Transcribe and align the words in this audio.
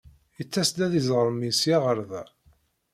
Ittas-d 0.41 0.77
ad 0.85 0.93
iẓer 0.99 1.27
mmi 1.31 1.51
sya 1.53 1.77
ɣer 1.83 1.99
da. 2.09 2.23